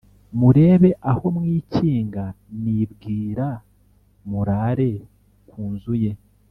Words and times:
murebe 0.39 0.89
aho 1.11 1.25
mwikinga, 1.35 2.23
nibwira 2.63 3.47
murare 4.29 4.91
ku 5.49 5.61
nzu 5.73 5.95
ye 6.03 6.11